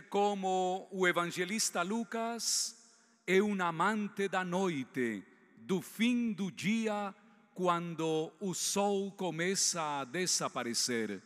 Como 0.00 0.88
o 0.90 1.06
evangelista 1.06 1.82
Lucas 1.82 2.74
é 3.26 3.42
um 3.42 3.60
amante 3.62 4.26
da 4.26 4.42
noite, 4.42 5.22
do 5.58 5.82
fim 5.82 6.32
do 6.32 6.50
dia, 6.50 7.14
quando 7.54 8.32
o 8.40 8.54
sol 8.54 9.12
começa 9.12 10.00
a 10.00 10.04
desaparecer. 10.04 11.22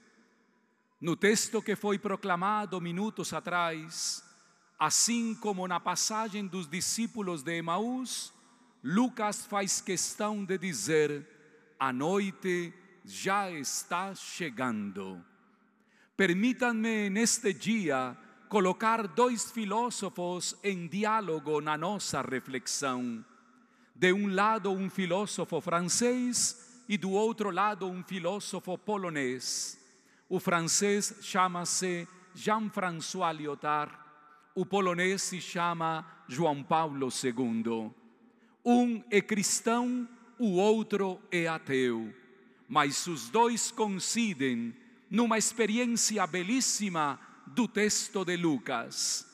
No 1.00 1.14
texto 1.14 1.62
que 1.62 1.76
foi 1.76 1.98
proclamado 1.98 2.80
minutos 2.80 3.32
atrás, 3.32 4.24
assim 4.76 5.34
como 5.36 5.68
na 5.68 5.78
passagem 5.78 6.44
dos 6.46 6.66
discípulos 6.66 7.44
de 7.44 7.58
Emaús, 7.58 8.32
Lucas 8.82 9.46
faz 9.46 9.80
questão 9.80 10.44
de 10.44 10.58
dizer: 10.58 11.24
a 11.78 11.92
noite 11.92 12.74
já 13.04 13.48
está 13.50 14.12
chegando. 14.14 15.24
Permítanme 16.16 17.10
neste 17.10 17.52
dia 17.52 18.16
colocar 18.48 19.06
dois 19.06 19.50
filósofos 19.50 20.56
em 20.62 20.86
diálogo 20.86 21.60
na 21.60 21.76
nossa 21.76 22.22
reflexão. 22.22 23.24
De 23.94 24.12
um 24.12 24.32
lado, 24.32 24.70
um 24.70 24.88
filósofo 24.88 25.60
francês 25.60 26.84
e 26.88 26.96
do 26.96 27.10
outro 27.10 27.50
lado, 27.50 27.86
um 27.86 28.02
filósofo 28.02 28.78
polonês. 28.78 29.78
O 30.28 30.38
francês 30.38 31.18
chama-se 31.22 32.06
Jean-François 32.34 33.36
Lyotard, 33.36 33.92
o 34.54 34.64
polonês 34.64 35.22
se 35.22 35.40
chama 35.40 36.06
João 36.28 36.62
Paulo 36.62 37.08
II. 37.08 37.90
Um 38.64 39.02
é 39.10 39.20
cristão, 39.20 40.08
o 40.38 40.56
outro 40.56 41.20
é 41.30 41.46
ateu, 41.46 42.12
mas 42.68 43.06
os 43.06 43.28
dois 43.28 43.70
coincidem 43.70 44.74
numa 45.10 45.38
experiência 45.38 46.26
belíssima 46.26 47.20
do 47.46 47.68
texto 47.68 48.24
de 48.24 48.36
Lucas. 48.36 49.26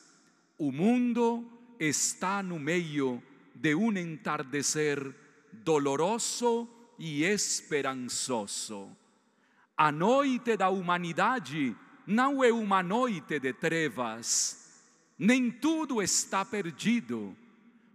O 0.57 0.71
mundo 0.71 1.45
está 1.79 2.43
no 2.43 2.59
meio 2.59 3.21
de 3.55 3.75
um 3.75 3.91
entardecer 3.97 5.13
doloroso 5.51 6.67
e 6.97 7.23
esperançoso. 7.23 8.89
A 9.75 9.91
noite 9.91 10.55
da 10.55 10.69
humanidade 10.69 11.75
não 12.05 12.43
é 12.43 12.51
uma 12.51 12.83
noite 12.83 13.39
de 13.39 13.53
trevas, 13.53 14.81
nem 15.17 15.49
tudo 15.49 16.01
está 16.01 16.45
perdido. 16.45 17.35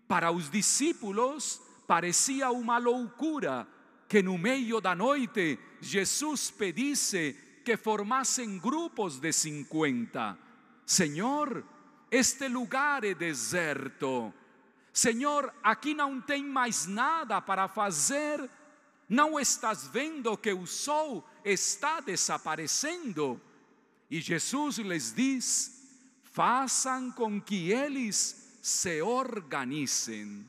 Para 0.06 0.30
os 0.30 0.50
discípulos 0.50 1.60
parecia 1.86 2.50
uma 2.50 2.78
loucura 2.78 3.66
que 4.08 4.22
no 4.22 4.38
meio 4.38 4.80
da 4.80 4.94
noite 4.94 5.58
Jesus 5.80 6.50
pedisse 6.50 7.36
que 7.68 7.76
formassem 7.76 8.58
grupos 8.58 9.18
de 9.20 9.30
50. 9.30 10.38
Senhor, 10.86 11.62
este 12.10 12.48
lugar 12.48 13.04
é 13.04 13.12
deserto. 13.12 14.32
Senhor, 14.90 15.52
aqui 15.62 15.92
não 15.92 16.18
tem 16.18 16.42
mais 16.42 16.86
nada 16.86 17.42
para 17.42 17.68
fazer. 17.68 18.48
Não 19.06 19.38
estás 19.38 19.86
vendo 19.86 20.34
que 20.38 20.50
o 20.50 20.66
sol 20.66 21.28
está 21.44 22.00
desaparecendo? 22.00 23.38
E 24.10 24.18
Jesus 24.18 24.78
lhes 24.78 25.12
diz: 25.12 25.86
façam 26.22 27.10
com 27.10 27.38
que 27.38 27.70
eles 27.70 28.58
se 28.62 29.02
organizem. 29.02 30.48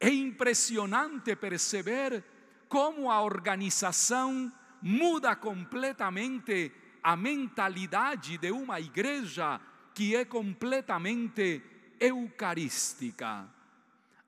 É 0.00 0.08
impressionante 0.08 1.36
perceber 1.36 2.24
como 2.70 3.10
a 3.10 3.20
organização 3.20 4.50
muda 4.84 5.34
completamente 5.34 6.70
a 7.02 7.16
mentalidade 7.16 8.36
de 8.36 8.52
uma 8.52 8.78
igreja 8.78 9.58
que 9.94 10.14
é 10.14 10.26
completamente 10.26 11.62
eucarística. 11.98 13.48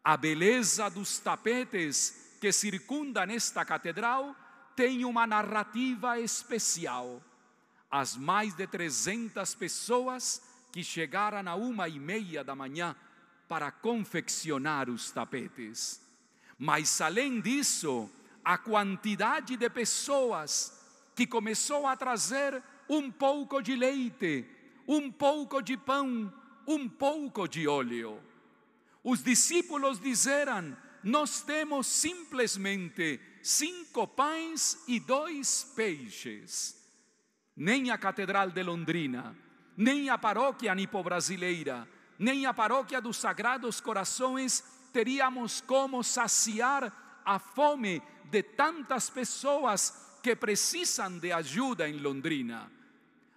A 0.03 0.17
beleza 0.17 0.89
dos 0.89 1.19
tapetes 1.19 2.39
que 2.41 2.51
circundam 2.53 3.25
esta 3.25 3.67
catedral 3.67 4.35
tem 4.75 5.05
uma 5.05 5.27
narrativa 5.27 6.19
especial. 6.19 7.23
As 7.91 8.17
mais 8.17 8.55
de 8.55 8.67
300 8.67 9.55
pessoas 9.57 10.43
que 10.73 10.83
chegaram 10.83 11.51
a 11.51 11.55
uma 11.55 11.87
e 11.87 11.99
meia 11.99 12.43
da 12.43 12.55
manhã 12.55 12.97
para 13.47 13.71
confeccionar 13.71 14.89
os 14.89 15.11
tapetes. 15.11 16.01
Mas 16.59 16.99
além 17.03 17.43
disso, 17.43 18.11
a 18.47 18.57
quantidade 18.57 19.57
de 19.57 19.69
pessoas 19.69 20.81
que 21.17 21.27
começou 21.27 21.85
a 21.85 21.97
trazer 21.97 22.63
um 22.89 23.11
pouco 23.11 23.61
de 23.61 23.75
leite, 23.75 24.47
um 24.87 25.11
pouco 25.11 25.61
de 25.61 25.77
pão, 25.77 26.33
um 26.65 26.89
pouco 26.89 27.49
de 27.49 27.67
óleo. 27.67 28.23
Os 29.03 29.21
discípulos 29.21 29.99
disseram: 29.99 30.77
Nós 31.03 31.41
temos 31.41 31.89
simplesmente 31.89 33.21
cinco 33.43 34.07
pães 34.07 34.79
e 34.87 35.01
dois 35.01 35.73
peixes. 35.75 36.77
Nem 37.57 37.91
a 37.91 37.99
Catedral 37.99 38.53
de 38.53 38.63
Londrina, 38.63 39.37
nem 39.77 40.09
a 40.09 40.17
paróquia 40.17 40.73
nipo-brasileira, 40.73 41.89
nem 42.17 42.47
a 42.47 42.55
paróquia 42.55 43.01
dos 43.01 43.17
Sagrados 43.17 43.81
Corações 43.81 44.63
teríamos 44.93 45.61
como 45.61 46.05
saciar 46.05 47.06
a 47.27 47.41
fome 47.41 48.01
de 48.31 48.43
tantas 48.43 49.11
pessoas 49.11 50.19
que 50.23 50.37
precisam 50.37 51.19
de 51.19 51.33
ajuda 51.33 51.89
em 51.89 51.99
Londrina. 51.99 52.71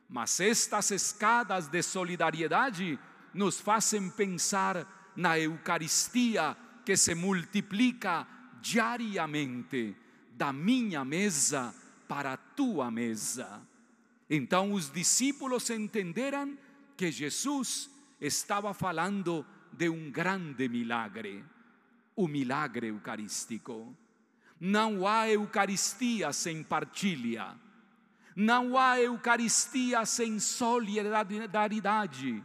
Mas 0.07 0.39
estas 0.39 0.91
escadas 0.91 1.67
de 1.67 1.81
solidariedade 1.81 2.99
nos 3.33 3.59
fazem 3.59 4.09
pensar 4.09 5.11
na 5.15 5.37
Eucaristia 5.37 6.55
que 6.85 6.95
se 6.95 7.13
multiplica 7.13 8.25
diariamente 8.61 9.95
da 10.31 10.53
minha 10.53 11.03
mesa 11.03 11.73
para 12.07 12.33
a 12.33 12.37
tua 12.37 12.89
mesa. 12.89 13.61
Então 14.29 14.73
os 14.73 14.91
discípulos 14.91 15.69
entenderam 15.69 16.57
que 16.95 17.11
Jesus 17.11 17.89
estava 18.19 18.73
falando 18.73 19.45
de 19.71 19.89
um 19.89 20.11
grande 20.11 20.67
milagre, 20.67 21.43
o 22.19 22.27
milagre 22.27 22.87
eucarístico. 22.87 23.95
Não 24.59 25.07
há 25.07 25.29
Eucaristia 25.29 26.33
sem 26.33 26.61
partilha. 26.61 27.55
Não 28.35 28.77
há 28.77 28.99
Eucaristia 28.99 30.05
sem 30.05 30.37
solidariedade. 30.37 32.43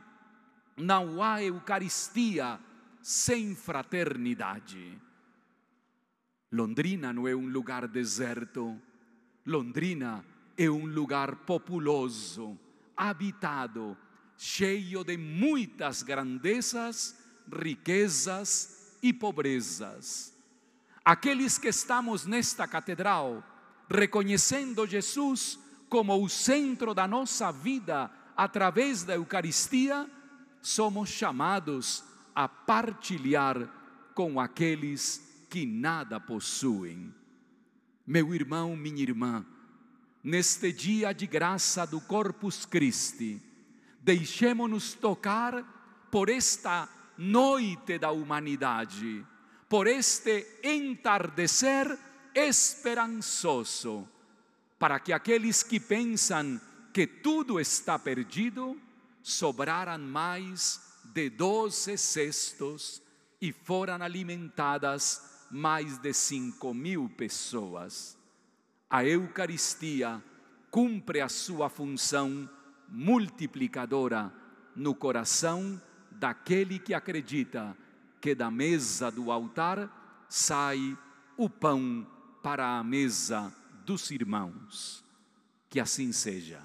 Não 0.77 1.21
há 1.21 1.43
Eucaristia 1.43 2.61
sem 3.03 3.57
fraternidade. 3.57 4.97
Londrina 6.53 7.12
não 7.12 7.27
é 7.27 7.35
um 7.35 7.49
lugar 7.49 7.89
deserto. 7.89 8.81
Londrina 9.45 10.25
é 10.56 10.71
um 10.71 10.87
lugar 10.87 11.35
populoso, 11.35 12.56
habitado, 12.97 13.97
cheio 14.39 15.03
de 15.03 15.17
muitas 15.17 16.05
grandezas, 16.05 17.19
riquezas 17.53 18.74
e 19.05 19.13
pobrezas 19.13 20.35
aqueles 21.05 21.59
que 21.59 21.69
estamos 21.69 22.25
nesta 22.25 22.67
catedral, 22.67 23.45
reconhecendo 23.91 24.87
Jesus 24.87 25.59
como 25.89 26.21
o 26.25 26.29
centro 26.29 26.95
da 26.95 27.07
nossa 27.07 27.53
vida 27.53 28.11
através 28.35 29.05
da 29.05 29.15
Eucaristia, 29.15 30.11
somos 30.63 31.11
chamados 31.11 32.03
a 32.35 32.49
partilhar 32.49 33.69
com 34.15 34.41
aqueles 34.41 35.47
que 35.51 35.67
nada 35.67 36.19
possuem. 36.19 37.15
Meu 38.07 38.35
irmão, 38.35 38.75
minha 38.75 39.03
irmã, 39.03 39.45
neste 40.23 40.73
dia 40.73 41.13
de 41.13 41.27
graça 41.27 41.87
do 41.87 42.01
Corpus 42.01 42.65
Christi, 42.65 43.41
deixemos-nos 44.01 44.95
tocar 44.95 45.63
por 46.11 46.31
esta 46.31 46.89
noite 47.19 47.99
da 47.99 48.11
humanidade 48.11 49.25
por 49.69 49.87
este 49.87 50.61
entardecer 50.62 51.99
esperançoso, 52.34 54.08
para 54.78 55.00
que 55.00 55.12
aqueles 55.12 55.62
que 55.62 55.81
pensam 55.81 56.61
que 56.93 57.06
tudo 57.06 57.58
está 57.58 57.99
perdido, 57.99 58.81
sobraram 59.22 59.99
mais 59.99 60.81
de 61.12 61.31
doze 61.31 61.96
cestos 61.96 63.02
e 63.40 63.52
foram 63.52 64.02
alimentadas 64.02 65.46
mais 65.50 65.99
de 65.99 66.12
cinco 66.12 66.75
mil 66.75 67.08
pessoas. 67.08 68.16
A 68.88 69.05
Eucaristia 69.05 70.22
cumpre 70.70 71.20
a 71.20 71.28
sua 71.28 71.69
função 71.69 72.49
multiplicadora 72.88 74.32
no 74.76 74.94
coração 74.94 75.81
daquele 76.25 76.79
que 76.79 76.94
acredita 76.94 77.76
que 78.19 78.35
da 78.35 78.50
mesa 78.50 79.11
do 79.11 79.31
altar 79.31 80.25
sai 80.26 80.97
o 81.37 81.50
pão 81.50 82.06
para 82.43 82.79
a 82.79 82.82
mesa 82.82 83.55
dos 83.85 84.11
irmãos. 84.11 85.05
Que 85.69 85.79
assim 85.79 86.12
seja. 86.12 86.62